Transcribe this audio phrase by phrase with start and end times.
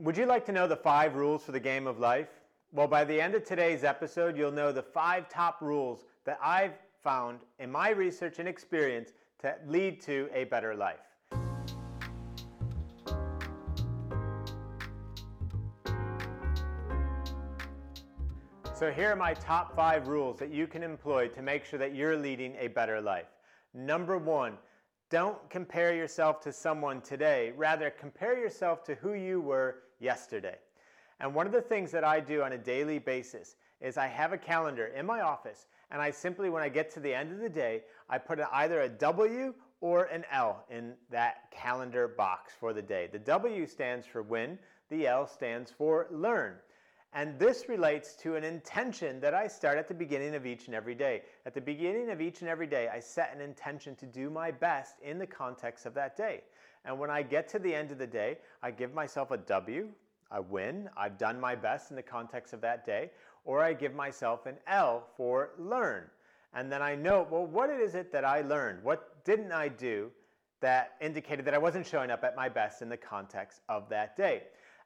[0.00, 2.26] Would you like to know the five rules for the game of life?
[2.72, 6.72] Well, by the end of today's episode, you'll know the five top rules that I've
[7.04, 10.98] found in my research and experience to lead to a better life.
[18.74, 21.94] So, here are my top five rules that you can employ to make sure that
[21.94, 23.28] you're leading a better life.
[23.74, 24.58] Number one,
[25.10, 27.52] don't compare yourself to someone today.
[27.56, 30.56] Rather, compare yourself to who you were yesterday.
[31.20, 34.32] And one of the things that I do on a daily basis is I have
[34.32, 37.38] a calendar in my office, and I simply, when I get to the end of
[37.38, 42.72] the day, I put either a W or an L in that calendar box for
[42.72, 43.08] the day.
[43.12, 46.54] The W stands for win, the L stands for learn.
[47.14, 50.74] And this relates to an intention that I start at the beginning of each and
[50.74, 51.22] every day.
[51.46, 54.50] At the beginning of each and every day, I set an intention to do my
[54.50, 56.42] best in the context of that day.
[56.84, 59.88] And when I get to the end of the day, I give myself a W,
[60.32, 63.12] I win, I've done my best in the context of that day,
[63.44, 66.10] or I give myself an L for learn.
[66.52, 68.82] And then I know, well, what is it that I learned?
[68.82, 70.10] What didn't I do
[70.60, 74.16] that indicated that I wasn't showing up at my best in the context of that
[74.16, 74.42] day?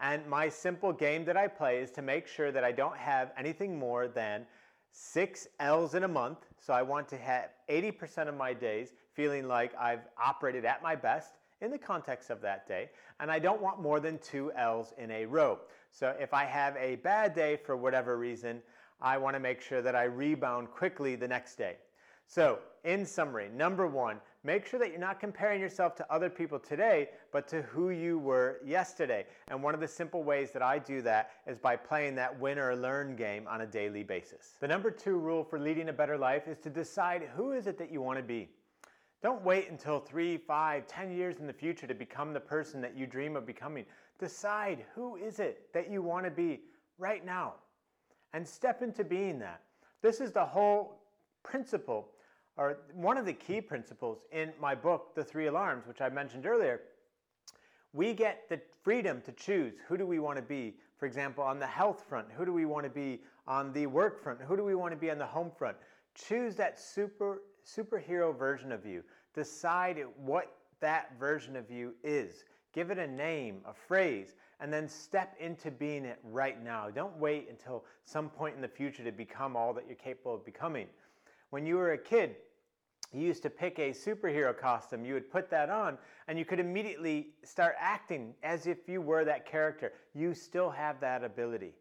[0.00, 3.32] And my simple game that I play is to make sure that I don't have
[3.38, 4.46] anything more than
[4.90, 6.38] six L's in a month.
[6.60, 10.94] So I want to have 80% of my days feeling like I've operated at my
[10.94, 12.90] best in the context of that day.
[13.20, 15.60] And I don't want more than two L's in a row.
[15.92, 18.60] So if I have a bad day for whatever reason,
[19.00, 21.76] I want to make sure that I rebound quickly the next day.
[22.26, 26.58] So, in summary, number one, make sure that you're not comparing yourself to other people
[26.58, 29.26] today, but to who you were yesterday.
[29.48, 32.58] And one of the simple ways that I do that is by playing that win
[32.58, 34.56] or learn game on a daily basis.
[34.60, 37.78] The number two rule for leading a better life is to decide who is it
[37.78, 38.48] that you want to be.
[39.22, 42.96] Don't wait until three, five, ten years in the future to become the person that
[42.96, 43.84] you dream of becoming.
[44.18, 46.62] Decide who is it that you want to be
[46.98, 47.54] right now
[48.32, 49.60] and step into being that.
[50.00, 51.01] This is the whole
[51.42, 52.08] principle,
[52.56, 56.46] or one of the key principles in my book, The Three Alarms, which I mentioned
[56.46, 56.80] earlier.
[57.92, 60.74] We get the freedom to choose who do we want to be.
[60.96, 64.22] For example, on the health front, who do we want to be on the work
[64.22, 64.40] front?
[64.40, 65.76] Who do we want to be on the home front?
[66.14, 69.02] Choose that super superhero version of you.
[69.34, 72.44] Decide what that version of you is.
[72.72, 76.88] Give it a name, a phrase, and then step into being it right now.
[76.88, 80.44] Don't wait until some point in the future to become all that you're capable of
[80.44, 80.86] becoming.
[81.52, 82.36] When you were a kid,
[83.12, 86.58] you used to pick a superhero costume, you would put that on, and you could
[86.58, 89.92] immediately start acting as if you were that character.
[90.14, 91.74] You still have that ability.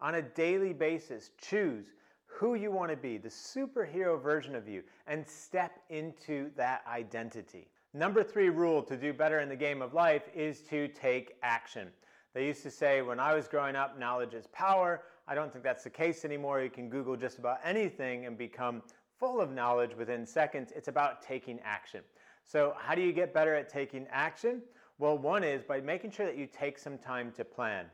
[0.00, 1.86] On a daily basis, choose
[2.26, 7.66] who you want to be, the superhero version of you, and step into that identity.
[7.94, 11.88] Number three rule to do better in the game of life is to take action.
[12.32, 15.02] They used to say when I was growing up, knowledge is power.
[15.26, 16.62] I don't think that's the case anymore.
[16.62, 18.82] You can Google just about anything and become
[19.18, 20.72] full of knowledge within seconds.
[20.74, 22.02] It's about taking action.
[22.44, 24.62] So, how do you get better at taking action?
[24.98, 27.86] Well, one is by making sure that you take some time to plan.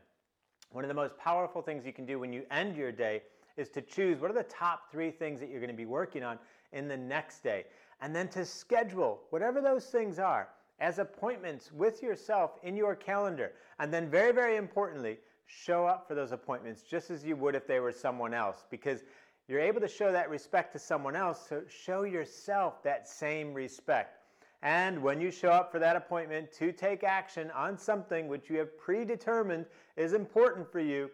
[0.71, 3.23] One of the most powerful things you can do when you end your day
[3.57, 6.23] is to choose what are the top three things that you're going to be working
[6.23, 6.39] on
[6.71, 7.65] in the next day.
[8.01, 13.53] And then to schedule whatever those things are as appointments with yourself in your calendar.
[13.79, 17.67] And then, very, very importantly, show up for those appointments just as you would if
[17.67, 18.65] they were someone else.
[18.69, 19.03] Because
[19.47, 24.19] you're able to show that respect to someone else, so show yourself that same respect.
[24.61, 28.57] And when you show up for that appointment to take action on something which you
[28.59, 29.65] have predetermined
[29.97, 31.11] is important for you,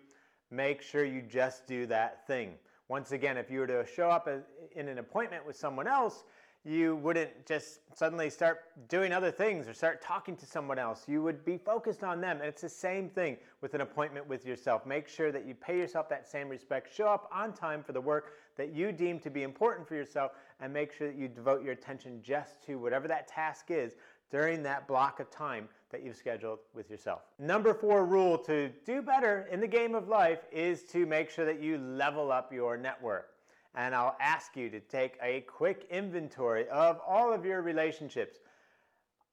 [0.51, 2.53] make sure you just do that thing.
[2.88, 6.23] Once again, if you were to show up in an appointment with someone else,
[6.66, 8.59] you wouldn't just suddenly start
[8.90, 11.06] doing other things or start talking to someone else.
[11.08, 12.38] You would be focused on them.
[12.38, 14.86] And it's the same thing with an appointment with yourself.
[14.86, 16.94] Make sure that you pay yourself that same respect.
[16.94, 20.34] Show up on time for the work that you deem to be important for yourself
[20.59, 23.96] and make sure that you devote your attention just to whatever that task is
[24.30, 27.22] during that block of time that you've scheduled with yourself.
[27.40, 31.46] Number four rule to do better in the game of life is to make sure
[31.46, 33.29] that you level up your network
[33.76, 38.40] and I'll ask you to take a quick inventory of all of your relationships.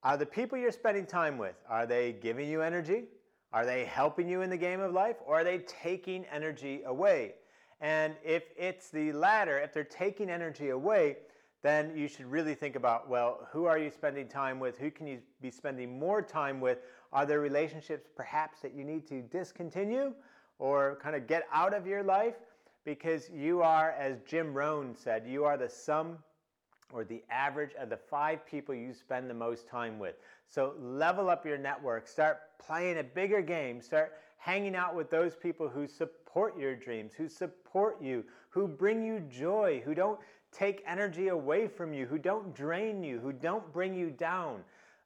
[0.02, 3.04] Are the people you're spending time with, are they giving you energy?
[3.52, 5.16] Are they helping you in the game of life?
[5.24, 7.34] Or are they taking energy away?
[7.80, 11.16] And if it's the latter, if they're taking energy away,
[11.62, 14.78] then you should really think about well, who are you spending time with?
[14.78, 16.78] Who can you be spending more time with?
[17.12, 20.12] Are there relationships perhaps that you need to discontinue
[20.58, 22.36] or kind of get out of your life?
[22.86, 26.18] Because you are, as Jim Rohn said, you are the sum
[26.92, 30.14] or the average of the five people you spend the most time with.
[30.48, 35.34] So level up your network, start playing a bigger game, start hanging out with those
[35.34, 40.20] people who support your dreams, who support you, who bring you joy, who don't
[40.52, 44.60] take energy away from you, who don't drain you, who don't bring you down.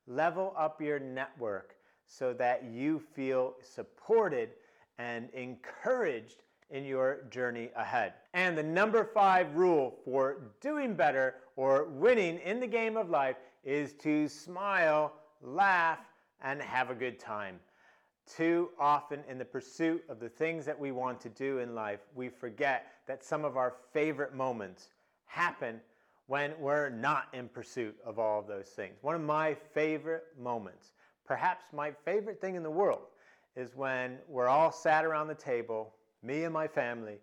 [0.06, 4.50] Level up your network so that you feel supported
[4.98, 8.14] and encouraged in your journey ahead.
[8.34, 13.36] And the number five rule for doing better or winning in the game of life
[13.64, 15.12] is to smile,
[15.42, 15.98] laugh,
[16.42, 17.58] and have a good time.
[18.26, 22.00] Too often, in the pursuit of the things that we want to do in life,
[22.14, 24.88] we forget that some of our favorite moments
[25.26, 25.80] happen
[26.28, 28.94] when we're not in pursuit of all of those things.
[29.02, 30.92] One of my favorite moments,
[31.26, 33.02] perhaps my favorite thing in the world,
[33.56, 37.18] is when we're all sat around the table me and my family,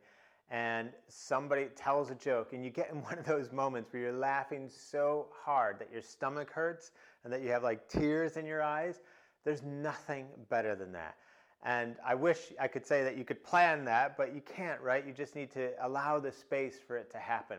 [0.50, 4.12] and somebody tells a joke, and you get in one of those moments where you're
[4.14, 6.92] laughing so hard that your stomach hurts
[7.24, 9.02] and that you have like tears in your eyes.
[9.44, 11.16] There's nothing better than that.
[11.64, 15.06] And I wish I could say that you could plan that, but you can't, right?
[15.06, 17.58] You just need to allow the space for it to happen.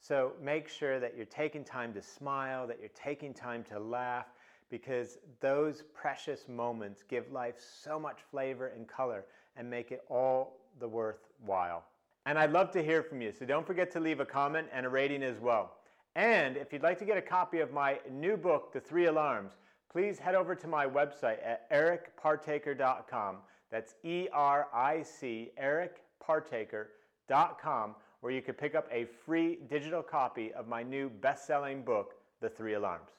[0.00, 4.26] So make sure that you're taking time to smile, that you're taking time to laugh,
[4.70, 9.24] because those precious moments give life so much flavor and color
[9.56, 11.84] and make it all the worthwhile.
[12.26, 14.84] And I'd love to hear from you, so don't forget to leave a comment and
[14.84, 15.76] a rating as well.
[16.16, 19.52] And if you'd like to get a copy of my new book, The Three Alarms,
[19.92, 23.36] please head over to my website at ericpartaker.com.
[23.70, 30.52] That's E R I C, ericpartaker.com, where you can pick up a free digital copy
[30.54, 33.10] of my new best selling book, The Three Alarms.